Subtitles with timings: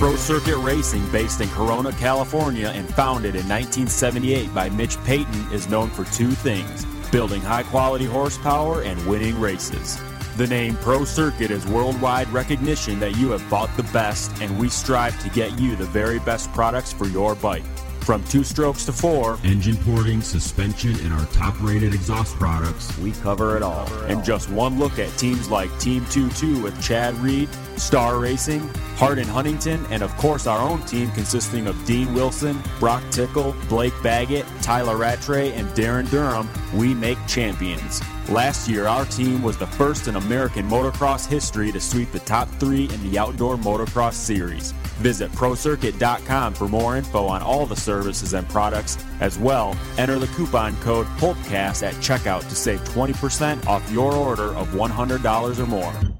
[0.00, 5.68] Pro Circuit Racing, based in Corona, California, and founded in 1978 by Mitch Payton, is
[5.68, 10.00] known for two things building high quality horsepower and winning races.
[10.38, 14.70] The name Pro Circuit is worldwide recognition that you have bought the best, and we
[14.70, 17.66] strive to get you the very best products for your bike.
[18.00, 23.12] From two strokes to four, engine porting, suspension, and our top rated exhaust products, we
[23.12, 23.86] cover it all.
[24.04, 28.60] And just one look at teams like Team 2 2 with Chad Reed, Star Racing,
[28.96, 33.54] Hart and Huntington, and of course our own team consisting of Dean Wilson, Broc Tickle,
[33.68, 38.02] Blake Baggett, Tyla Rattray, and Darryn Durham, we make champions.
[38.28, 42.48] Last year, our team was the first in American motocross history to sweep the top
[42.60, 44.72] three in the Outdoor Motocross Series.
[45.00, 48.98] Visit ProCircuit.com for more info on all the services and products.
[49.20, 54.54] As well, enter the coupon code PULPCAST at checkout to save 20% off your order
[54.54, 56.19] of $100 or more.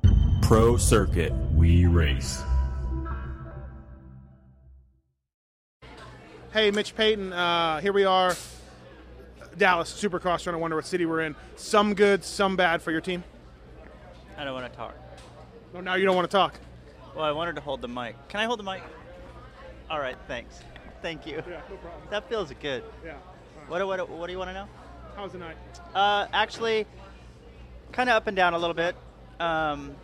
[0.50, 2.42] Pro Circuit, we race.
[6.52, 8.34] Hey, Mitch Payton, uh, here we are.
[9.56, 11.36] Dallas Supercross trying to wonder what city we're in.
[11.54, 13.22] Some good, some bad for your team.
[14.36, 14.96] I don't want to talk.
[15.72, 16.58] No, now you don't want to talk.
[17.14, 18.16] Well, I wanted to hold the mic.
[18.26, 18.82] Can I hold the mic?
[19.88, 20.62] All right, thanks.
[21.00, 21.44] Thank you.
[21.48, 22.02] Yeah, no problem.
[22.10, 22.82] That feels good.
[23.04, 23.14] Yeah.
[23.68, 24.66] What, what, what do you want to know?
[25.14, 25.56] How's the night?
[25.94, 26.86] Uh, actually,
[27.92, 28.96] kind of up and down a little bit.
[29.38, 29.94] Um,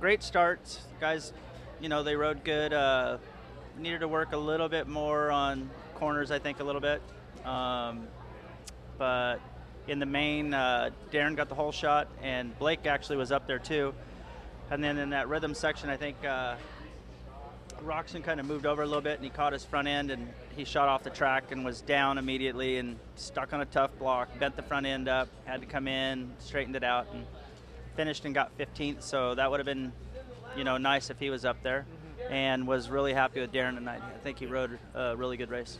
[0.00, 1.32] great starts, guys.
[1.80, 2.72] You know they rode good.
[2.72, 3.18] Uh,
[3.78, 7.02] needed to work a little bit more on corners, I think, a little bit.
[7.44, 8.06] Um,
[8.96, 9.38] but
[9.86, 13.58] in the main, uh, Darryn got the whole shot, and Blake actually was up there
[13.58, 13.94] too.
[14.70, 16.56] And then in that rhythm section, I think uh,
[17.84, 20.28] Roxon kind of moved over a little bit, and he caught his front end, and
[20.56, 24.28] he shot off the track and was down immediately and stuck on a tough block,
[24.38, 27.24] bent the front end up, had to come in, straightened it out, and
[27.98, 29.02] finished and got 15th.
[29.02, 29.92] So that would have been,
[30.56, 31.84] you know, nice if he was up there,
[32.30, 34.00] and was really happy with Darryn tonight.
[34.00, 35.78] I think he rode a really good race.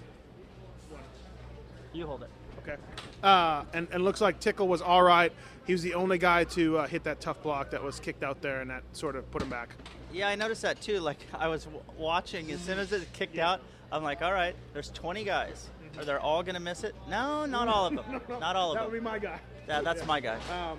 [1.92, 2.30] You hold it.
[2.64, 2.74] Okay.
[3.22, 5.32] Uh, and, and looks like Tickle was all right.
[5.64, 8.42] He was the only guy to uh, hit that tough block that was kicked out
[8.42, 9.68] there, and that sort of put him back.
[10.12, 10.98] Yeah, I noticed that too.
[10.98, 13.52] Like I was w- watching, as soon as it kicked yeah.
[13.52, 13.60] out,
[13.92, 15.68] I'm like, all right, there's 20 guys.
[15.96, 16.96] Are they all going to miss it?
[17.08, 18.04] No, not all of them.
[18.10, 18.90] no, no, not all of that them.
[18.90, 19.38] That would be my guy.
[19.68, 20.06] Yeah, that's yeah.
[20.06, 20.38] my guy.
[20.50, 20.78] Um,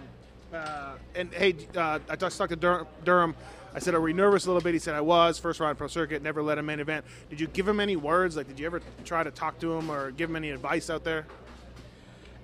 [0.54, 3.36] uh, and hey, uh, I just talked to Dur- Durham.
[3.74, 5.88] I said, "Are we nervous a little bit?" He said, "I was." First round pro
[5.88, 7.06] circuit, never led a main event.
[7.30, 8.36] Did you give him any words?
[8.36, 11.04] Like, did you ever try to talk to him or give him any advice out
[11.04, 11.26] there?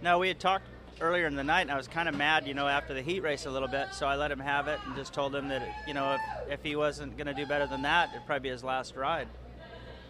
[0.02, 0.66] No, we had talked
[1.02, 3.22] earlier in the night, and I was kind of mad, you know, after the heat
[3.22, 3.88] race a little bit.
[3.94, 6.14] So I let him have it and just told him that, you know,
[6.48, 8.96] if, if he wasn't going to do better than that, it'd probably be his last
[8.96, 9.28] ride.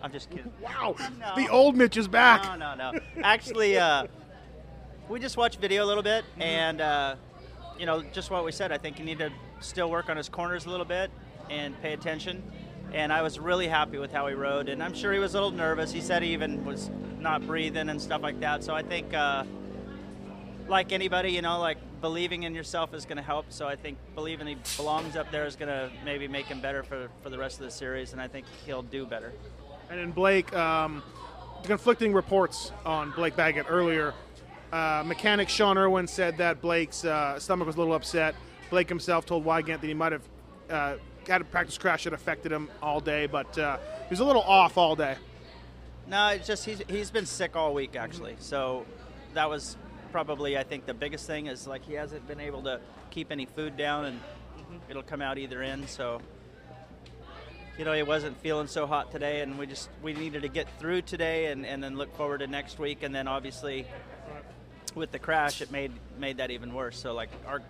[0.02, 0.52] I'm just kidding.
[0.62, 1.34] Wow, no.
[1.36, 2.44] the old Mitch is back.
[2.44, 3.00] No, no, no.
[3.24, 4.06] Actually, uh,
[5.08, 6.42] we just watched video a little bit, Mm-hmm.
[6.42, 7.16] and uh,
[7.78, 8.72] you know, just what we said.
[8.72, 11.12] I think he need to still work on his corners a little bit
[11.50, 12.44] and pay attention.
[12.94, 15.38] And I was really happy with how he rode, and I'm sure he was a
[15.38, 15.92] little nervous.
[15.92, 18.64] He said he even was not breathing and stuff like that.
[18.64, 19.14] So I think.
[19.14, 19.44] Uh,
[20.68, 23.46] like anybody, you know, like believing in yourself is going to help.
[23.50, 26.84] So I think believing he belongs up there is going to maybe make him better
[26.84, 29.34] for, for the rest of the series, and I think he'll do better.
[29.90, 31.04] And then Blake, um,
[31.64, 34.14] conflicting reports on Blake Baggett earlier.
[34.72, 38.36] Uh, mechanic Sean Irwin said that Blake's uh, stomach was a little upset.
[38.70, 40.28] Blake himself told Weigandt that he might have
[40.70, 40.96] uh,
[41.28, 44.42] had a practice crash that affected him all day, but uh, he was a little
[44.42, 45.16] off all day.
[46.08, 48.34] No, it's just he's, he's been sick all week, actually.
[48.34, 48.42] Mm-hmm.
[48.42, 48.86] So
[49.34, 49.78] that was
[50.12, 53.46] probably I think the biggest thing is like he hasn't been able to keep any
[53.46, 54.78] food down and mm-hmm.
[54.90, 55.90] it'll come out either end.
[55.90, 56.22] So
[57.78, 60.68] you know he wasn't feeling so hot today, and we just we needed to get
[60.80, 63.86] through today and, and then look forward to next week, and then obviously
[64.96, 66.98] with the crash it made made that even worse.
[66.98, 67.62] So like our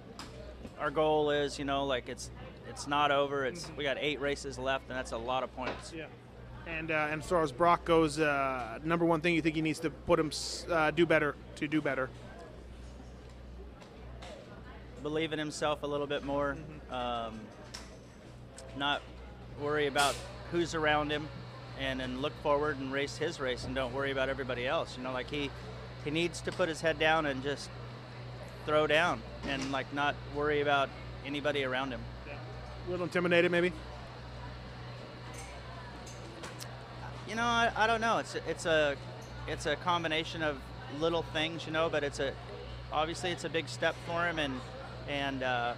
[0.80, 2.30] our goal is you know like it's
[2.69, 3.46] it's not over.
[3.46, 5.94] It's we got eight races left, and that's a lot of points.
[5.96, 6.06] Yeah.
[6.68, 9.62] And uh, and as far as Broc goes, uh, number one thing you think he
[9.62, 10.31] needs to put him
[10.72, 12.09] uh, do better to do better.
[15.03, 16.57] Believe in himself a little bit more.
[16.90, 16.94] Mm-hmm.
[16.94, 17.40] Um,
[18.78, 19.02] not
[19.62, 20.16] worry about
[20.52, 21.27] who's around him,
[21.80, 24.98] and then look forward and race his race, and don't worry about everybody else.
[24.98, 25.51] You know, like he
[26.06, 27.69] he needs to put his head down and just
[28.66, 30.90] throw down, and like not worry about
[31.25, 32.00] anybody around him.
[32.88, 33.74] A little intimidated, maybe.
[37.28, 38.19] You know, I, I don't know.
[38.19, 38.96] It's a, it's a
[39.48, 40.57] it's a combination of
[41.00, 42.31] little things, you know, but it's a
[42.94, 44.62] obviously it's a big step for him, and
[45.10, 45.74] and uh,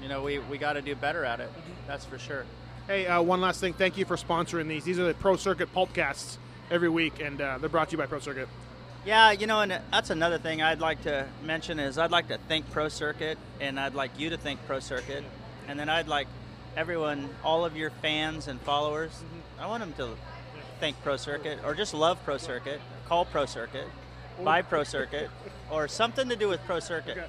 [0.00, 1.48] you know we we got to do better at it.
[1.48, 1.88] Mm-hmm.
[1.88, 2.46] That's for sure.
[2.86, 3.72] Hey, uh, one last thing.
[3.72, 4.84] Thank you for sponsoring these.
[4.84, 6.38] These are the Pro Circuit Pulpcasts
[6.70, 8.48] every week, and uh, they're brought to you by Pro Circuit.
[9.04, 12.38] Yeah, you know, and that's another thing I'd like to mention is I'd like to
[12.48, 15.24] thank Pro Circuit, and I'd like you to thank Pro Circuit,
[15.68, 16.26] and then I'd like
[16.76, 19.10] everyone, all of your fans and followers,
[19.58, 20.16] I want them to
[20.80, 23.86] thank Pro Circuit or just love Pro Circuit, call Pro Circuit,
[24.44, 25.30] buy Pro Circuit,
[25.70, 27.18] or something to do with Pro Circuit.
[27.18, 27.26] Okay.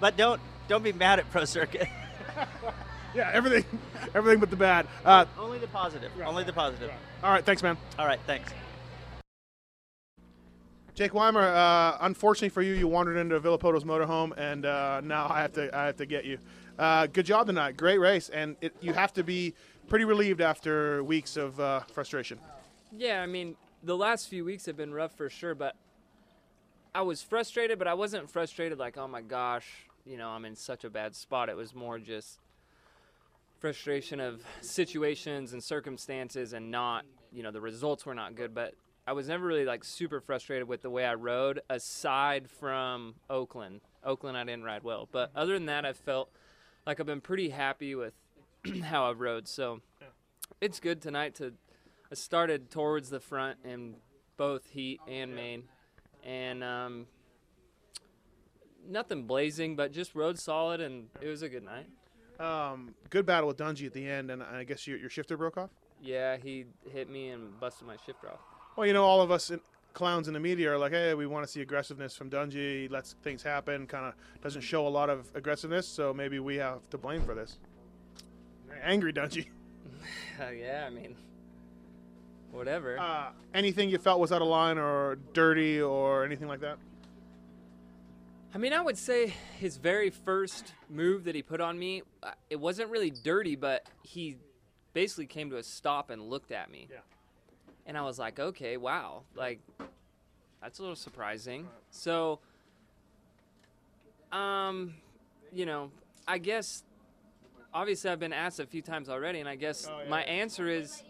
[0.00, 1.88] But don't don't be mad at Pro Circuit.
[3.14, 3.66] Yeah, everything,
[4.14, 4.86] everything but the bad.
[5.04, 6.10] Uh, Only the positive.
[6.24, 6.90] Only the positive.
[7.22, 7.76] all right, thanks, man.
[7.98, 8.50] All right, thanks.
[10.94, 15.40] Jake Weimer, uh, unfortunately for you, you wandered into Villopoto's motorhome, and uh, now I
[15.40, 16.38] have to I have to get you.
[16.78, 19.54] Uh, good job tonight, great race, and it, you have to be
[19.88, 22.38] pretty relieved after weeks of uh, frustration.
[22.94, 25.76] Yeah, I mean, the last few weeks have been rough for sure, but
[26.94, 29.66] I was frustrated, but I wasn't frustrated like, oh my gosh,
[30.04, 31.48] you know, I'm in such a bad spot.
[31.48, 32.38] It was more just
[33.60, 38.74] frustration of situations and circumstances and not, you know, the results were not good, but
[39.06, 43.80] I was never really like super frustrated with the way I rode aside from Oakland.
[44.04, 46.30] Oakland I didn't ride well, but other than that I felt
[46.86, 48.14] like I've been pretty happy with
[48.84, 49.48] how I've rode.
[49.48, 49.80] So
[50.60, 51.54] it's good tonight to
[52.10, 53.96] I started towards the front in
[54.36, 55.62] both heat and main,
[56.22, 57.06] and um,
[58.86, 61.86] nothing blazing, but just rode solid, and it was a good night.
[62.38, 65.56] Um, good battle with Dungey at the end, and I guess your, your shifter broke
[65.56, 65.70] off.
[66.02, 68.40] Yeah, he hit me and busted my shifter off.
[68.76, 69.60] Well, you know, all of us in,
[69.92, 72.82] clowns in the media are like, hey, we want to see aggressiveness from Dungey.
[72.82, 73.86] He lets things happen.
[73.86, 77.34] Kind of doesn't show a lot of aggressiveness, so maybe we have to blame for
[77.34, 77.58] this.
[78.82, 79.46] Angry Dungey.
[80.40, 81.14] Uh, yeah, I mean,
[82.50, 82.98] whatever.
[82.98, 86.78] Uh, anything you felt was out of line or dirty or anything like that?
[88.54, 92.32] I mean, I would say his very first move that he put on me, uh,
[92.50, 94.36] it wasn't really dirty, but he
[94.92, 96.88] basically came to a stop and looked at me.
[96.90, 96.98] Yeah.
[97.86, 99.60] And I was like, okay, wow, like
[100.60, 101.66] that's a little surprising.
[101.90, 102.38] So,
[104.30, 104.94] um,
[105.52, 105.90] you know,
[106.26, 106.84] I guess
[107.74, 110.08] obviously I've been asked a few times already, and I guess Oh, yeah.
[110.08, 111.02] my answer is,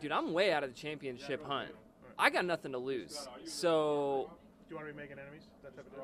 [0.00, 1.70] dude, I'm way out of the championship hunt.
[2.18, 3.26] I got nothing to lose.
[3.44, 4.30] So
[4.68, 5.42] Do you want to be making enemies?
[5.62, 6.02] That type of thing?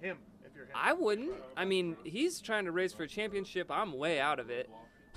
[0.00, 0.70] Him, if you're him.
[0.74, 1.32] I wouldn't.
[1.56, 3.70] I mean, he's trying to race for a championship.
[3.70, 4.68] I'm way out of it.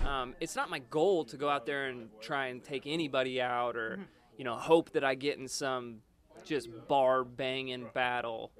[0.06, 3.76] Um, it's not my goal to go out there and try and take anybody out
[3.76, 3.98] or,
[4.36, 5.98] you know, hope that I get in some
[6.44, 8.50] just bar banging battle.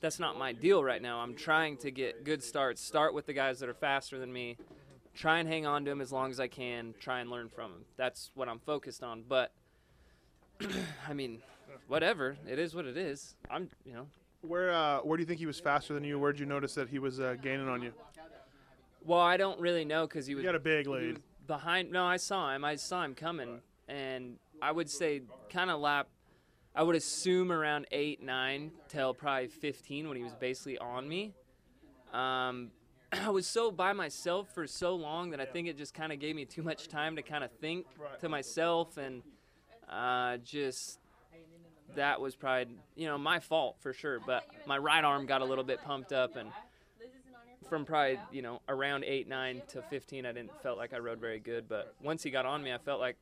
[0.00, 1.20] That's not my deal right now.
[1.20, 4.56] I'm trying to get good starts, start with the guys that are faster than me,
[5.14, 7.70] try and hang on to them as long as I can, try and learn from
[7.72, 7.84] them.
[7.96, 9.22] That's what I'm focused on.
[9.28, 9.52] But,
[11.08, 11.40] I mean,
[11.86, 12.36] whatever.
[12.48, 13.36] It is what it is.
[13.50, 14.06] I'm, you know,
[14.40, 16.18] Where uh, where do you think he was faster than you?
[16.18, 17.92] Where did you notice that he was uh, gaining on you?
[19.04, 20.42] Well, I don't really know because he was.
[20.44, 21.20] You got a big lead.
[21.46, 21.90] behind.
[21.90, 22.64] No, I saw him.
[22.64, 26.08] I saw him coming, and I would say kind of lap.
[26.74, 31.32] I would assume around eight, nine till probably fifteen when he was basically on me.
[32.12, 32.70] Um,
[33.12, 36.20] I was so by myself for so long that I think it just kind of
[36.20, 37.86] gave me too much time to kind of think
[38.20, 39.22] to myself and
[39.88, 41.00] uh, just
[41.96, 44.20] that was probably you know my fault for sure.
[44.24, 46.50] But my right arm got a little bit pumped up and
[47.70, 51.18] from probably you know around eight nine to 15 i didn't felt like i rode
[51.20, 53.16] very good but once he got on me i felt like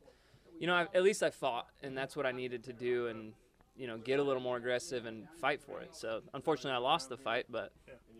[0.59, 3.33] you know I, at least i fought and that's what i needed to do and
[3.77, 7.07] you know get a little more aggressive and fight for it so unfortunately i lost
[7.09, 7.71] the fight but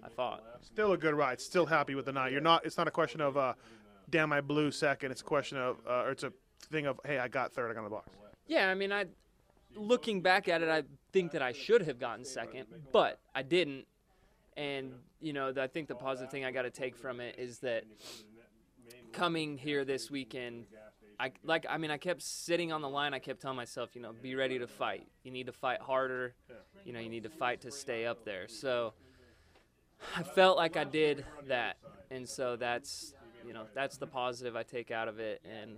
[0.04, 1.42] i fought Still a good ride.
[1.42, 2.32] Still happy with the night.
[2.32, 2.66] You're not.
[2.66, 3.54] It's not a question of, uh,
[4.10, 5.12] damn, I blew second.
[5.12, 6.32] It's a question of, uh, or it's a
[6.70, 7.72] thing of, hey, I got third.
[7.72, 8.10] I got in the box.
[8.48, 9.06] yeah i mean i
[9.76, 10.84] looking back at it i
[11.14, 13.86] think that i should have gotten second but i didn't
[14.60, 17.60] and you know i think the positive thing i got to take from it is
[17.60, 17.86] that
[19.14, 20.66] coming here this weekend
[21.22, 24.02] I like I mean I kept sitting on the line I kept telling myself you
[24.02, 26.34] know be ready to fight you need to fight harder
[26.86, 28.94] you know you need to fight to stay up there so
[30.16, 31.76] I felt like I did that
[32.10, 33.14] and so that's
[33.46, 35.72] you know that's the positive I take out of it and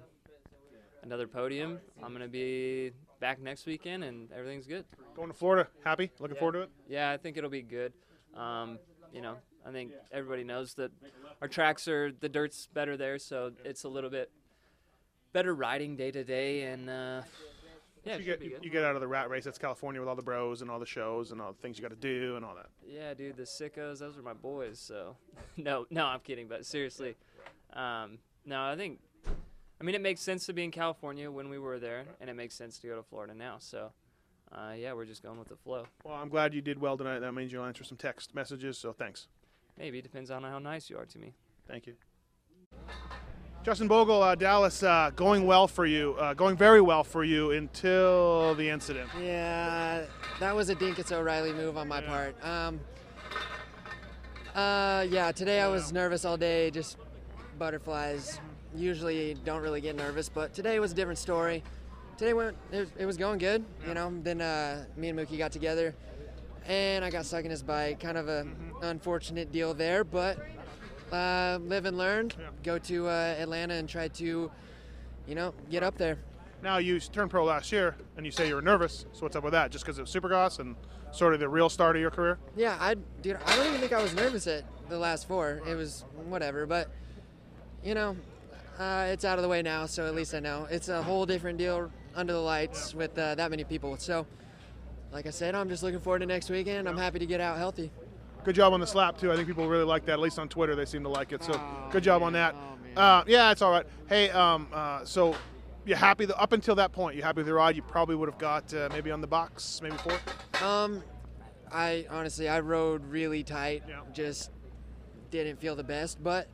[1.02, 4.86] another podium I'm going to be back next weekend and everything's good
[5.16, 5.68] Going to Florida.
[5.84, 6.10] Happy.
[6.20, 6.70] Looking forward to it.
[6.88, 7.92] yeah, I think it'll be good.
[8.36, 8.80] Um,
[9.14, 9.36] you know,
[9.66, 10.92] I think everybody knows that
[11.42, 14.32] our tracks are the dirt's better there, so it's a little bit
[15.34, 17.22] better riding day to day, and uh,
[18.04, 18.64] yeah, You get be you, good.
[18.66, 19.44] you get out of the rat race.
[19.44, 21.82] That's California with all the bros and all the shows and all the things you
[21.84, 22.68] got to do and all that.
[22.86, 24.80] Yeah, dude, the sickos, those are my boys.
[24.80, 25.16] So,
[25.58, 27.16] no, no, I'm kidding, but seriously,
[27.74, 29.00] um, no, I think,
[29.80, 32.34] I mean, it makes sense to be in California when we were there, and it
[32.36, 33.58] makes sense to go to Florida now.
[33.60, 33.92] So,
[34.52, 35.86] uh, yeah, we're just going with the flow.
[36.04, 37.20] Well, I'm glad you did well tonight.
[37.20, 38.78] That means you'll answer some text messages.
[38.78, 39.28] So thanks.
[39.78, 41.34] Maybe depends on how nice you are to me.
[41.68, 41.94] Thank you.
[43.64, 47.52] Justin Bogle, uh, Dallas, uh, going well for you, uh, going very well for you
[47.52, 49.10] until the incident.
[49.22, 50.06] Yeah,
[50.40, 52.08] that was a Dinkins O'Reilly move on my Yeah.
[52.08, 52.44] part.
[52.44, 52.80] Um,
[54.56, 56.98] uh, yeah, today I was nervous all day, just
[57.60, 58.40] butterflies.
[58.76, 61.64] Usually don't really get nervous, but today was a different story.
[62.22, 64.14] Today went it, it was going good, you know.
[64.22, 65.96] Then uh, me and Mookie got together,
[66.68, 68.00] and I got stuck in his bike.
[68.00, 68.46] Kind of a
[68.84, 70.38] unfortunate deal there, but
[71.12, 72.30] uh, live and learn.
[72.62, 74.52] Go to uh, Atlanta and try to,
[75.26, 76.20] you know, get up there.
[76.62, 79.08] Now you turned pro last year, and you say you were nervous.
[79.14, 79.72] So what's up with that?
[79.72, 80.76] Just because of Supercross and
[81.12, 82.38] sort of the real start of your career?
[82.56, 85.60] Yeah, I dude, I don't even think I was nervous at the last four.
[85.68, 86.92] It was whatever, but
[87.84, 88.16] you know,
[88.78, 91.26] uh, it's out of the way now, so at least I know it's a whole
[91.26, 93.96] different deal under the lights with uh, that many people.
[93.98, 94.26] So,
[95.12, 96.88] like I said, I'm just looking forward to next weekend.
[96.88, 97.92] I'm happy to get out healthy.
[98.44, 99.32] Good job on the slap too.
[99.32, 100.14] I think people really like that.
[100.14, 101.44] At least on Twitter, they seem to like it.
[101.44, 102.56] So Oh, good job on that.
[102.98, 103.02] Oh.
[103.02, 103.86] Uh, yeah, it's all right.
[104.10, 105.36] Hey, um, uh, so
[105.86, 106.26] you happy?
[106.26, 107.76] The, up until that point, you happy with the ride?
[107.76, 110.18] You probably would have got uh, maybe on the box, maybe four.
[110.68, 111.04] Um,
[111.72, 113.84] I honestly I rode really tight.
[113.88, 114.02] Yeah.
[114.14, 114.52] Just
[115.30, 116.48] didn't feel the best, but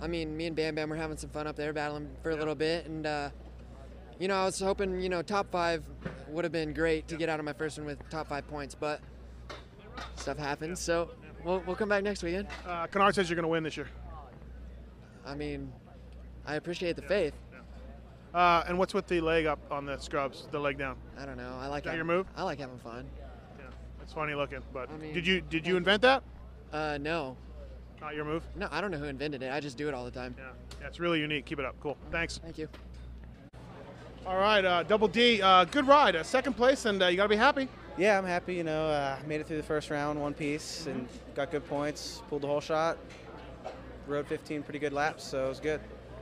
[0.00, 2.36] I mean, me and Bam Bam were having some fun up there, battling for a
[2.36, 3.30] little bit, and uh,
[4.18, 5.84] you know, I was hoping you know top five
[6.28, 8.74] would have been great to get out of my first one with top five points,
[8.74, 9.00] but
[10.16, 10.80] stuff happens.
[10.80, 11.10] So
[11.44, 12.48] we'll we'll come back next weekend.
[12.66, 13.88] Uh, Kennard says you're going to win this year.
[15.26, 15.72] I mean,
[16.46, 17.34] I appreciate the faith.
[18.34, 20.48] Uh, and what's with the leg up on the scrubs?
[20.50, 20.96] The leg down.
[21.16, 21.56] I don't know.
[21.60, 22.26] I like having, your move?
[22.36, 23.08] I like having fun.
[23.58, 23.66] Yeah,
[24.02, 24.58] it's funny looking.
[24.72, 26.24] But I mean- did you did you invent that?
[26.72, 27.36] Uh, no,
[28.00, 28.42] Not your move.
[28.56, 29.52] no, I don't know who invented it.
[29.52, 30.34] I just do it all the time.
[30.36, 30.46] Yeah,
[30.80, 31.46] yeah it's really unique.
[31.46, 31.76] Keep it up.
[31.80, 31.96] Cool.
[32.10, 32.38] Thanks.
[32.38, 32.68] Thank you.
[34.26, 37.24] All right, uh, Double D, uh, good ride, uh, second place, and uh, you got
[37.24, 37.68] to be happy.
[37.98, 38.54] Yeah, I'm happy.
[38.54, 42.22] You know, uh, made it through the first round, one piece, and got good points.
[42.30, 42.96] Pulled the whole shot.
[44.06, 45.78] Rode 15 pretty good laps, so it was good.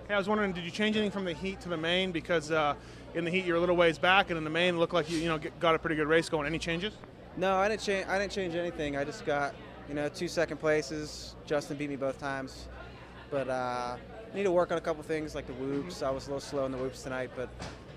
[0.09, 2.11] Hey, I was wondering, did you change anything from the heat to the main?
[2.11, 2.75] Because uh,
[3.15, 5.09] in the heat you're a little ways back, and in the main it looked like
[5.09, 6.45] you you know get, got a pretty good race going.
[6.45, 6.95] Any changes?
[7.37, 8.09] No, I didn't change.
[8.09, 8.97] I didn't change anything.
[8.97, 9.55] I just got,
[9.89, 11.37] you know, two second places.
[11.47, 12.67] Justin beat me both times,
[13.31, 13.97] but uh,
[14.35, 16.03] need to work on a couple things like the whoops.
[16.03, 17.49] I was a little slow in the whoops tonight, but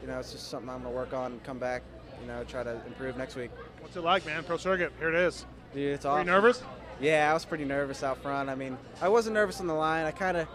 [0.06, 1.82] you know, it's just something I'm gonna work on and come back.
[2.22, 3.50] You know, try to improve next week.
[3.82, 4.44] What's it like, man?
[4.44, 5.46] Pro circuit, here it is.
[5.74, 6.62] Dude, it's Are you nervous?
[7.02, 8.48] Yeah, I was pretty nervous out front.
[8.48, 10.06] I mean, I wasn't nervous on the line.
[10.06, 10.48] I kind of,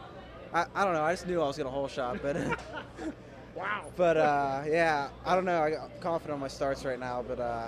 [0.54, 1.02] I, I don't know.
[1.02, 2.37] I just knew I was gonna hole shot, but
[3.57, 3.87] Wow.
[3.97, 5.61] but uh, yeah, I don't know.
[5.62, 7.66] I got confident on my starts right now, but uh,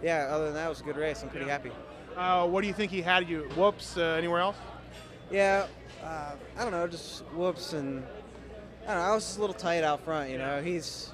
[0.00, 0.28] yeah.
[0.30, 1.24] Other than that, it was a good race.
[1.24, 1.72] I'm pretty happy.
[2.16, 3.48] Uh, what do you think he had you?
[3.56, 3.96] Whoops.
[3.96, 4.56] Uh, anywhere else?
[5.28, 5.66] Yeah,
[6.04, 6.86] uh, I don't know.
[6.86, 8.04] Just whoops and
[8.86, 9.10] I don't know.
[9.10, 10.30] I was just a little tight out front.
[10.30, 11.10] You know, he's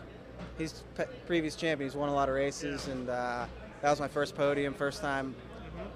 [0.59, 1.89] he's pe- previous champion.
[1.89, 3.47] He's won a lot of races, and uh,
[3.81, 5.35] that was my first podium, first time,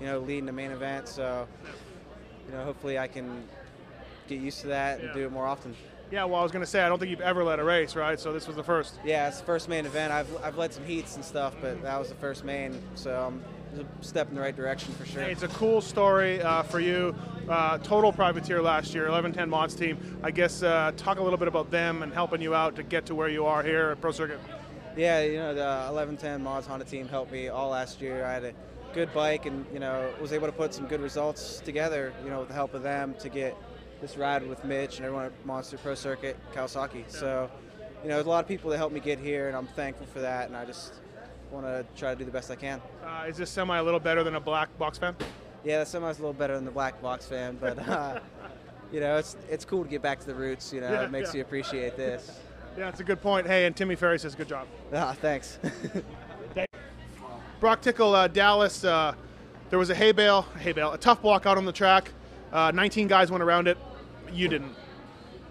[0.01, 1.07] you know, leading the main event.
[1.07, 1.47] So,
[2.49, 3.45] you know, hopefully I can
[4.27, 5.77] get used to that and do it more often.
[6.11, 6.25] Yeah.
[6.25, 8.19] Well, I was gonna say I don't think you've ever led a race, right?
[8.19, 8.99] So this was the first.
[9.05, 10.13] Yeah, it's the first main event.
[10.13, 13.43] I've, I've led some heats and stuff, but that was the first main, so um,
[13.75, 15.23] it was a step in the right direction for sure.
[15.23, 17.15] Hey, it's a cool story uh, for you.
[17.49, 20.19] Uh, total privateer last year, 1110 Mods team.
[20.25, 23.07] I guess uh, talk a little bit about them and helping you out to get
[23.07, 24.41] to where you are here at Pro Circuit.
[24.97, 28.25] Yeah, you know, the 1110 Mods Honda team helped me all last year.
[28.25, 28.53] I had a
[28.95, 32.41] good bike and, you know, was able to put some good results together, you know,
[32.41, 33.55] with the help of them to get
[34.01, 37.05] this ride with Mitch and everyone at Monster Pro Circuit, Kawasaki.
[37.09, 37.49] So,
[38.03, 40.07] you know, there's a lot of people that helped me get here, and I'm thankful
[40.07, 40.95] for that, and I just
[41.53, 42.83] want to try to do the best I can.
[43.05, 45.15] Uh, is this semi a little better than a black box fan?
[45.67, 48.21] Yeah, the semi's a little better than the black box fan, but, uh,
[48.93, 51.11] you know, it's, it's cool to get back to the roots, you know, Yeah, it
[51.11, 51.39] makes yeah.
[51.39, 52.39] you appreciate this.
[52.79, 53.49] Yeah, it's a good point.
[53.49, 54.69] Hey, and Timmy Ferry says good job.
[54.95, 55.59] Ah, thanks.
[57.61, 58.85] Broc Tickle, uh, Dallas.
[58.85, 59.17] Uh,
[59.71, 62.13] there was a hay bale, hay bale, a tough block out on the track.
[62.53, 63.77] Uh, 19 guys went around it.
[64.33, 64.73] You didn't.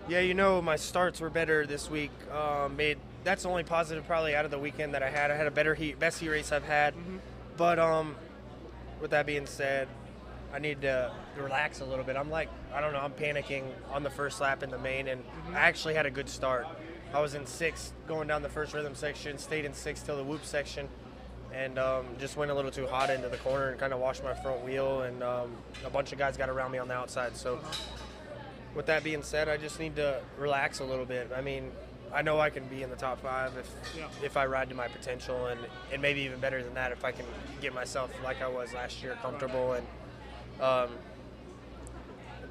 [0.07, 2.12] Yeah, you know, my starts were better this week.
[2.31, 5.29] Um, made that's the only positive probably out of the weekend that I had.
[5.29, 6.93] I had a better heat, best heat race I've had.
[7.57, 8.15] But um,
[9.01, 9.89] with that being said,
[10.55, 12.15] I need to relax a little bit.
[12.15, 15.21] I'm like, I don't know, I'm panicking on the first lap in the main, and
[15.50, 16.65] I actually had a good start.
[17.13, 20.24] I was in sixth going down the first rhythm section, stayed in sixth till the
[20.24, 20.88] whoop section,
[21.53, 24.24] and um, just went a little too hot into the corner and kind of washed
[24.24, 25.51] my front wheel, and um,
[25.85, 27.35] a bunch of guys got around me on the outside.
[27.35, 27.59] So
[28.74, 31.31] with that being said, I just need to relax a little bit.
[31.35, 31.69] I mean,
[32.13, 34.07] I know I can be in the top five if Yeah.
[34.24, 35.59] if I ride to my potential, and
[35.91, 37.25] and maybe even better than that if I can
[37.59, 39.85] get myself like I was last year, comfortable, and
[40.62, 40.89] um,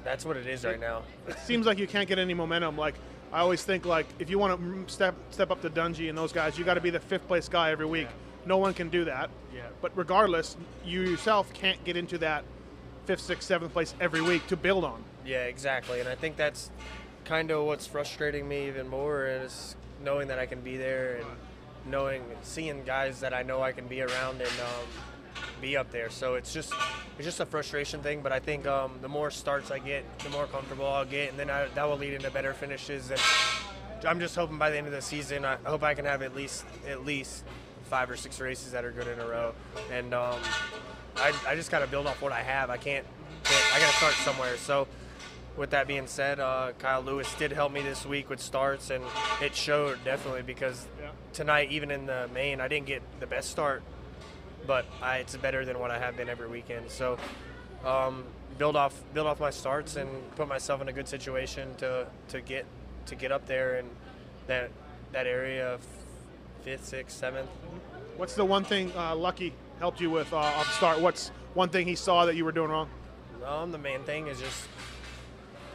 [0.03, 1.03] that's what it is right now.
[1.27, 2.77] It seems like you can't get any momentum.
[2.77, 2.95] Like
[3.33, 6.31] I always think, like if you want to step step up to Dungey and those
[6.31, 8.07] guys, you got to be the fifth place guy every week.
[8.45, 9.29] No one can do that.
[9.53, 9.63] Yeah.
[9.81, 12.43] But regardless, you yourself can't get into that
[13.05, 15.03] fifth, sixth, seventh place every week to build on.
[15.25, 15.99] Yeah, exactly.
[15.99, 16.69] And I think that's
[17.23, 21.25] kind of what's frustrating me even more is knowing that I can be there and
[21.91, 24.87] knowing, seeing guys that I know I can be around and um,
[25.61, 26.09] be up there.
[26.09, 26.73] So it's just
[27.17, 28.21] it's just a frustration thing.
[28.21, 31.39] But I think um, the more starts I get, the more comfortable I'll get, and
[31.39, 33.11] then I, that will lead into better finishes.
[33.11, 33.21] And
[34.05, 36.35] I'm just hoping by the end of the season, I hope I can have at
[36.35, 37.43] least at least
[37.85, 39.53] five or six races that are good in a row.
[39.91, 40.39] And um,
[41.17, 42.69] I, I just got to build off what I have.
[42.69, 43.05] I can't,
[43.43, 44.57] can't I got to start somewhere.
[44.57, 44.87] So
[45.55, 49.03] with that being said, uh, Kyle Lewis did help me this week with starts, and
[49.41, 50.87] it showed definitely because
[51.33, 53.81] tonight, even in the main, I didn't get the best start,
[54.65, 56.89] but I, it's better than what I have been every weekend.
[56.89, 57.17] So
[57.85, 58.23] um,
[58.57, 62.41] build off build off my starts and put myself in a good situation to, to
[62.41, 62.65] get
[63.07, 63.85] to get up there in
[64.47, 64.71] that
[65.11, 65.81] that area of
[66.63, 67.49] fifth, sixth, seventh.
[68.17, 70.99] What's the one thing uh, Lucky helped you with uh, off the start?
[70.99, 72.89] What's one thing he saw that you were doing wrong?
[73.45, 74.67] Um, the main thing is just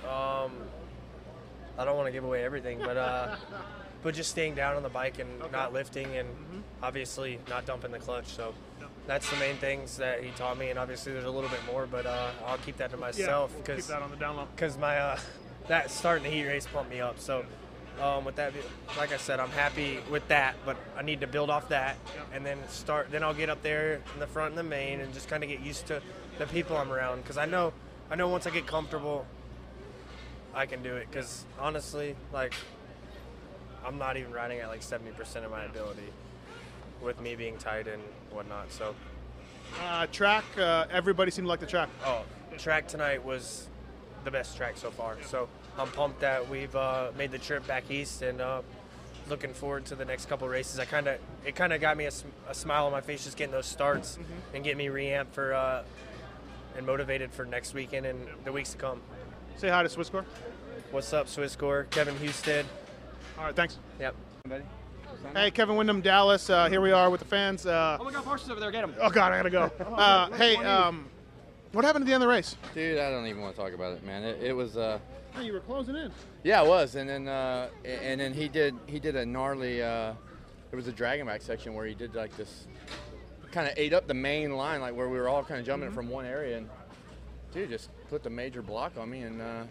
[0.05, 0.53] um,
[1.79, 3.37] I don't want to give away everything, but uh,
[4.03, 6.29] but just staying down on the bike and not lifting, and
[6.83, 8.27] obviously not dumping the clutch.
[8.27, 8.55] So
[9.07, 11.87] that's the main things that he taught me, and obviously there's a little bit more,
[11.87, 14.99] but uh, I'll keep that to myself keep because that on the down because my
[14.99, 15.19] uh,
[15.69, 17.19] that starting the heat race pumped me up.
[17.19, 17.45] So
[18.01, 18.53] um, with that,
[18.97, 21.97] like I said, I'm happy with that, but I need to build off that
[22.33, 23.11] and then start.
[23.11, 25.49] Then I'll get up there in the front and the main and just kind of
[25.49, 26.01] get used to
[26.39, 27.73] the people I'm around because I know
[28.11, 29.27] I know once I get comfortable,
[30.55, 31.09] I can do it.
[31.11, 32.55] Because honestly, like
[33.85, 36.13] I'm not even riding at like 70% of my ability
[37.03, 38.71] with me being tight and whatnot.
[38.73, 38.95] So
[39.83, 41.89] Uh, track, uh, everybody seemed to like the track.
[42.05, 42.23] Oh,
[42.59, 43.69] track tonight was
[44.25, 45.17] the best track so far.
[45.25, 48.63] So I'm pumped that we've uh, made the trip back east and uh,
[49.29, 50.79] looking forward to the next couple races.
[50.79, 52.13] I kind of it kind of got me a,
[52.49, 54.19] a smile on my face just getting those starts
[54.55, 55.83] and get me reamped for uh,
[56.77, 59.01] and motivated for next weekend and the weeks to come.
[59.57, 60.25] Say hi to Swisscore.
[60.91, 61.89] What's up, Swisscore?
[61.91, 62.67] Kevin Houston.
[63.39, 63.79] All right, thanks.
[64.01, 64.15] Yep.
[65.35, 66.51] Hey, Kevin Windham, Dallas.
[66.51, 67.67] Uh, here we are with the fans.
[67.67, 68.95] Uh, Oh my God, Parsons over there, get him.
[69.01, 69.71] oh God, I gotta go.
[69.95, 71.09] Uh, hey, um,
[71.73, 72.57] what happened at the end of the race?
[72.75, 74.23] Dude, I don't even want to talk about it, man.
[74.25, 74.99] It, it was, uh,
[75.35, 76.11] Hey, you were closing in.
[76.43, 79.81] yeah, it was, and then, uh, and then he did, he did a gnarly.
[79.83, 80.13] Uh,
[80.71, 82.67] there was a dragon back section where he did like this,
[83.53, 85.89] kind of ate up the main line, like where we were all kind of jumping
[85.89, 86.69] it from one area, and
[87.53, 89.69] dude just put the major block on me, and uh, dude,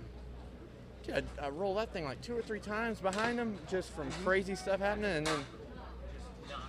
[1.13, 4.56] I, I rolled that thing like two or three times behind him, just from crazy
[4.56, 5.45] stuff happening, and then.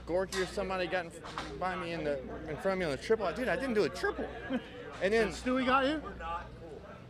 [0.07, 1.13] Gorky or somebody got in,
[1.61, 3.31] by me in the in front of me on the triple.
[3.33, 4.27] Dude, I didn't do a triple.
[5.03, 6.03] And then Stewie got you?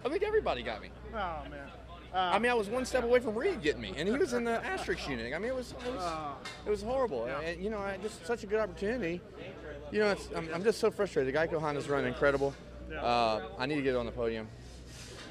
[0.05, 0.91] I think everybody got me.
[1.13, 1.69] Oh man.
[2.13, 4.45] I mean, I was one step away from Reed getting me, and he was in
[4.45, 5.33] the asterisk unit.
[5.33, 6.13] I mean, it was it was,
[6.67, 7.25] it was horrible.
[7.25, 9.21] And you know, I, just such a good opportunity.
[9.93, 11.33] You know, it's, I'm, I'm just so frustrated.
[11.33, 12.55] The Geico Honda's running incredible.
[12.97, 14.49] Uh, I need to get on the podium.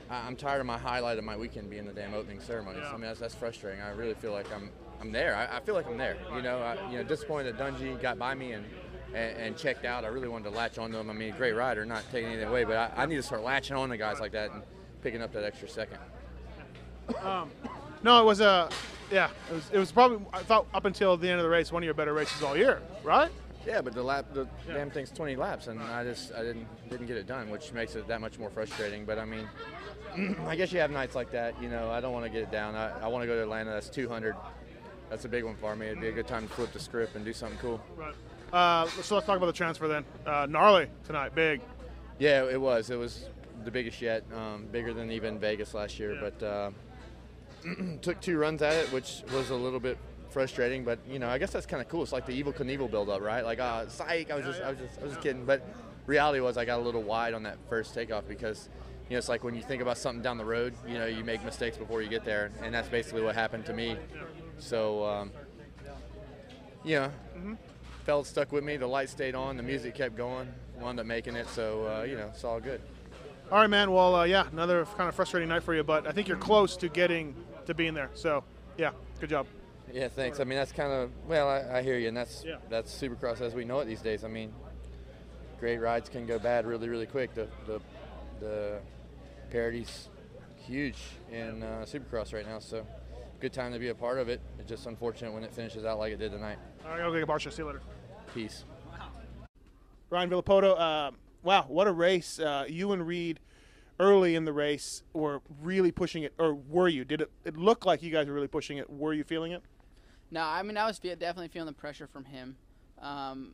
[0.10, 2.84] I, I'm tired of my highlight of my weekend being the damn opening ceremonies.
[2.88, 3.82] I mean, that's, that's frustrating.
[3.82, 5.36] I really feel like I'm I'm there.
[5.36, 6.18] I, I feel like I'm there.
[6.36, 8.66] You know, I, you know, disappointed that Dungey got by me and.
[9.12, 10.06] And, and checked out.
[10.06, 11.10] I really wanted to latch onto him.
[11.10, 13.76] I mean, great rider, not taking anything away, but I, I need to start latching
[13.76, 14.62] on to guys like that and
[15.02, 15.98] picking up that extra second.
[17.24, 17.50] Um,
[18.04, 18.70] no, it was a,
[19.12, 21.72] yeah, it was, it was probably I thought up until the end of the race
[21.72, 23.32] one of your better races all year, right?
[23.66, 27.08] Yeah, but the lap, the damn thing's 20 laps, and I just I didn't didn't
[27.08, 29.06] get it done, which makes it that much more frustrating.
[29.06, 29.48] But I mean,
[30.48, 31.62] I guess you have nights like that.
[31.62, 32.76] You know, I don't want to get it down.
[32.76, 33.72] I, I want to go to Atlanta.
[33.72, 34.36] That's 200.
[35.10, 35.88] That's a big one for me.
[35.88, 37.82] It'd be a good time to flip the script and do something cool.
[37.98, 38.14] Right.
[38.54, 40.06] Uh, so let's talk about the transfer then.
[40.26, 41.62] Uh, gnarly tonight, big.
[42.18, 42.90] Yeah, it was.
[42.90, 43.26] It was
[43.64, 46.18] the biggest yet, um, bigger than even Vegas last year.
[46.20, 46.72] But uh,
[48.02, 49.98] took two runs at it, which was a little bit
[50.30, 50.84] frustrating.
[50.84, 52.04] But you know, I guess that's kind of cool.
[52.04, 53.44] It's like the Evel Knievel build up, right?
[53.44, 54.32] Like, uh, psych.
[54.32, 55.46] I was just, I was just, I was just kidding.
[55.46, 55.62] But
[56.06, 58.70] reality was, I got a little wide on that first takeoff because.
[59.10, 61.24] You know, it's like when you think about something down the road, you know, you
[61.24, 63.98] make mistakes before you get there, and that's basically what happened to me.
[64.60, 65.32] So, um,
[66.84, 67.12] you know,
[68.06, 68.78] felt stuck with me.
[68.78, 70.48] The light stayed on, the music kept going.
[70.80, 72.82] Wound up making it, so uh, you know, it's all good.
[73.52, 73.92] All right, man.
[73.92, 76.78] Well, uh, yeah, another kind of frustrating night for you, but I think you're close
[76.78, 78.12] to getting to being there.
[78.14, 78.44] So,
[78.78, 79.48] yeah, good job.
[79.94, 80.40] Yeah, thanks.
[80.40, 82.58] I mean, that's kind of well, I, I hear you, and that's Yeah.
[82.70, 84.24] that's Supercross as we know it these days.
[84.24, 84.54] I mean,
[85.60, 87.34] great rides can go bad really, really quick.
[87.34, 87.82] The the
[88.40, 88.80] the
[89.50, 90.10] parity's
[90.58, 90.98] huge
[91.32, 92.86] in uh, Supercross right now, so
[93.40, 94.42] good time to be a part of it.
[94.60, 96.60] It's just unfortunate when it finishes out like it did tonight.
[96.86, 97.52] All right, I'll get a Barsha.
[97.52, 97.82] See you later.
[98.34, 98.64] Peace.
[98.92, 99.08] Wow.
[100.12, 101.12] Ryan Villopoto, uh,
[101.44, 102.40] wow, what a race.
[102.40, 103.40] Uh, you and Reed
[104.00, 107.04] early in the race were really pushing it, or were you?
[107.04, 108.90] Did it, it look like you guys were really pushing it?
[108.90, 109.64] Were you feeling it?
[110.32, 112.56] No, I mean I was fe- definitely feeling the pressure from him,
[113.02, 113.52] um,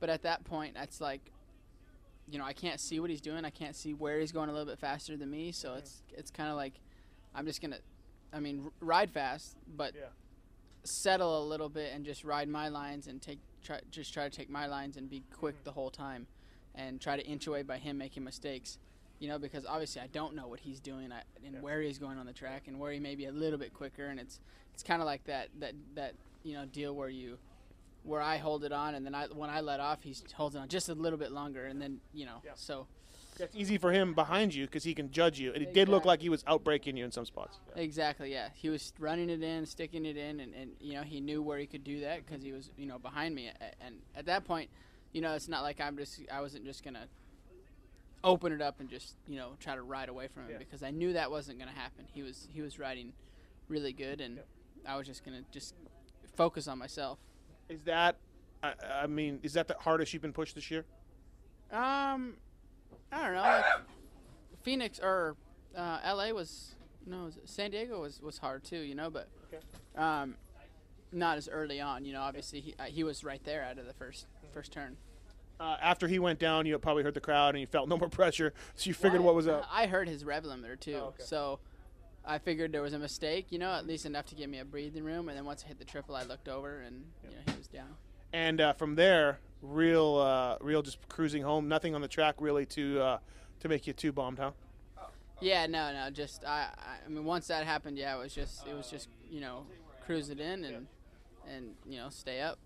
[0.00, 1.32] but at that point, it's like,
[2.30, 3.44] you know, I can't see what he's doing.
[3.44, 5.52] I can't see where he's going a little bit faster than me.
[5.52, 6.74] So it's it's kind of like,
[7.34, 7.78] I'm just gonna,
[8.32, 10.06] I mean, r- ride fast, but Yeah.
[10.84, 14.34] settle a little bit and just ride my lines and take try just try to
[14.34, 16.26] take my lines and be quick the whole time.
[16.74, 18.78] and try to inch away by him making mistakes.
[19.18, 22.18] You know, because obviously I don't know what he's doing I, and where he's going
[22.18, 24.06] on the track and where he may be a little bit quicker.
[24.06, 24.38] And it's
[24.78, 26.14] it's kind of like that that that
[26.44, 27.36] you know deal where you
[28.04, 30.68] where I hold it on and then I when I let off, he's holding on
[30.68, 32.86] just a little bit longer, and then you know so.
[33.40, 35.52] It's easy for him behind you because he can judge you.
[35.52, 37.60] And it did look like he was outbreaking you in some spots.
[37.76, 38.32] Exactly.
[38.32, 41.40] Yeah, he was running it in, sticking it in, and, and you know he knew
[41.40, 43.50] where he could do that because he was you know behind me.
[43.80, 44.70] And at that point,
[45.12, 47.06] you know it's not like I'm just I wasn't just gonna
[48.24, 50.90] open it up and just you know try to ride away from him because I
[50.92, 52.06] knew that wasn't gonna happen.
[52.12, 53.12] He was he was riding
[53.68, 54.40] really good, and
[54.88, 55.74] I was just gonna just
[56.34, 57.18] focus on myself.
[57.68, 58.16] Is that,
[58.62, 58.72] I,
[59.02, 60.84] I mean, is that the hardest you've been pushed this year?
[61.70, 62.36] Um,
[63.12, 63.42] I don't know.
[63.42, 63.64] Like
[64.62, 65.36] Phoenix or
[65.76, 66.32] uh, L.A.
[66.32, 66.74] was
[67.06, 69.28] no, San Diego was, was hard too, you know, but
[69.96, 70.34] um,
[71.12, 72.04] not as early on.
[72.04, 74.96] You know, obviously he uh, he was right there out of the first first turn.
[75.60, 78.08] Uh, after he went down, you probably heard the crowd and you felt no more
[78.10, 79.66] pressure, so you figured what was up.
[79.70, 81.22] I heard his rev limiter too, Oh, okay.
[81.24, 81.58] so
[82.24, 83.46] I figured there was a mistake.
[83.50, 85.28] You know, at least enough to give me a breathing room.
[85.28, 87.68] And then once I hit the triple, I looked over and you know he was
[87.68, 87.96] down.
[88.32, 91.68] And uh, from there, real, uh, real, just cruising home.
[91.68, 93.18] Nothing on the track really to uh,
[93.60, 94.52] to make you too bombed, huh?
[95.40, 96.10] Yeah, no, no.
[96.10, 96.68] Just I,
[97.06, 99.66] I, mean, once that happened, yeah, it was just, it was just, you know,
[100.04, 100.86] cruise it in and,
[101.48, 102.58] and you know, stay up.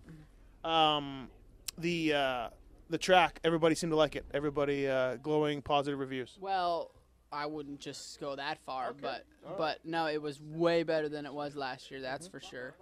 [0.63, 1.29] Um,
[1.77, 2.49] the uh,
[2.89, 4.25] the track, everybody seemed to like it.
[4.33, 6.37] Everybody uh, glowing positive reviews.
[6.39, 6.91] Well,
[7.33, 9.25] I wouldn't just go that far, but,
[9.57, 11.99] but no, it was way better than it was last year.
[12.01, 12.75] That's for sure.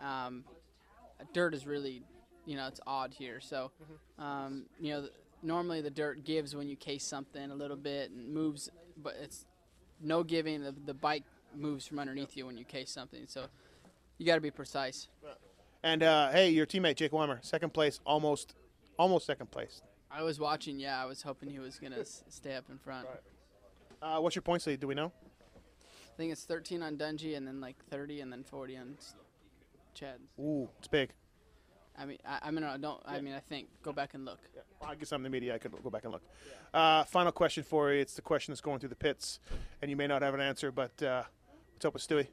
[0.00, 0.44] Um,
[1.32, 2.02] dirt is really,
[2.46, 3.40] you know, it's odd here.
[3.40, 3.70] So,
[4.18, 8.10] um, you know, th- normally the dirt gives when you case something a little bit
[8.10, 8.70] and moves,
[9.02, 9.44] but it's
[10.00, 10.62] no giving.
[10.62, 11.24] The, the bike
[11.54, 13.24] moves from underneath you when you case something.
[13.26, 13.46] So,
[14.18, 15.08] you got to be precise.
[15.82, 18.54] And uh, hey, your teammate Jake Weimer, second place, almost,
[18.98, 19.82] almost second place.
[20.10, 20.78] I was watching.
[20.78, 23.06] Yeah, I was hoping he was gonna s- stay up in front.
[24.02, 24.80] Uh, what's your points lead?
[24.80, 25.12] Do we know?
[25.56, 29.14] I think it's 13 on Dungey, and then like 30, and then 40 on S-
[29.94, 30.20] Chad.
[30.38, 31.10] Ooh, it's big.
[31.98, 33.00] I mean, I, I mean, I don't.
[33.04, 34.38] I mean, I think go back and look.
[34.80, 35.54] Well, I guess I'm the media.
[35.54, 36.22] I could go back and look.
[36.72, 38.00] Uh, final question for you.
[38.00, 39.38] It's the question that's going through the pits,
[39.82, 41.24] and you may not have an answer, but uh,
[41.74, 42.28] what's up with Stewie?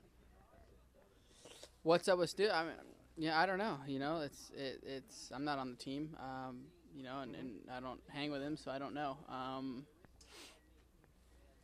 [1.83, 2.53] What's up with Stewie?
[2.53, 2.73] I mean,
[3.17, 3.77] yeah, I don't know.
[3.87, 5.31] You know, it's it, it's.
[5.33, 6.15] I'm not on the team.
[6.19, 6.59] Um,
[6.95, 9.17] you know, and, and I don't hang with him, so I don't know.
[9.27, 9.85] Um,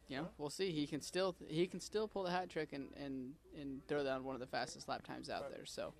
[0.08, 0.72] you know, we'll see.
[0.72, 4.24] He can still he can still pull the hat trick and and and throw down
[4.24, 5.66] one of the fastest lap times out there.
[5.66, 5.94] So.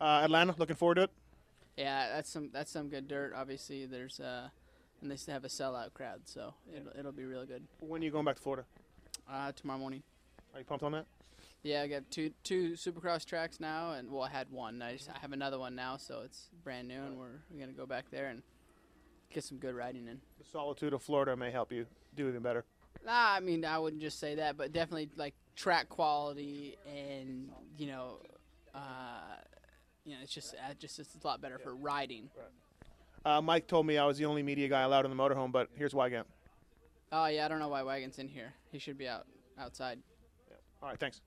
[0.00, 1.10] Uh, Atlanta, looking forward to it.
[1.76, 3.32] Yeah, that's some that's some good dirt.
[3.34, 4.48] Obviously, there's uh,
[5.00, 7.64] and they still have a sellout crowd, so it'll, it'll be real good.
[7.80, 8.64] When are you going back to Florida?
[9.30, 10.02] Uh, tomorrow morning.
[10.54, 11.06] Are you pumped on that?
[11.62, 14.80] Yeah, I got two two Supercross tracks now, and well, I had one.
[14.82, 17.72] I just I have another one now, so it's brand new, and we're, we're gonna
[17.72, 18.42] go back there and
[19.32, 20.20] get some good riding in.
[20.38, 22.64] The solitude of Florida may help you do even better.
[23.04, 27.86] Nah, I mean I wouldn't just say that, but definitely like track quality and you
[27.86, 28.18] know,
[28.74, 29.36] uh,
[30.04, 32.28] you know, it's just uh, just it's a lot better for riding.
[33.24, 35.68] Uh, Mike told me I was the only media guy allowed in the motorhome, but
[35.74, 36.24] here's Weigandt.
[37.10, 38.52] Oh yeah, I don't know why Wagon's in here.
[38.70, 39.26] He should be out
[39.58, 39.98] outside.
[40.82, 41.20] All right, thanks.